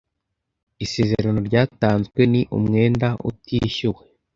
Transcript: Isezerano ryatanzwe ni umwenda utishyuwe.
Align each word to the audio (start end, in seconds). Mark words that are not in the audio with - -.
Isezerano 0.85 1.39
ryatanzwe 1.49 2.19
ni 2.31 2.41
umwenda 2.57 3.07
utishyuwe. 3.29 4.01